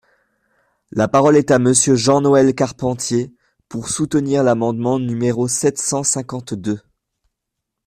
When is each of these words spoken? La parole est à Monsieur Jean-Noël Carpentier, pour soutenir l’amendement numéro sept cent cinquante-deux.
La 0.89 1.07
parole 1.07 1.37
est 1.37 1.51
à 1.51 1.59
Monsieur 1.59 1.93
Jean-Noël 1.93 2.55
Carpentier, 2.55 3.31
pour 3.69 3.87
soutenir 3.87 4.41
l’amendement 4.43 4.97
numéro 4.97 5.47
sept 5.47 5.77
cent 5.77 6.01
cinquante-deux. 6.01 6.79